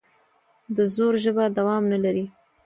[0.75, 2.25] د زور ژبه دوام نه لري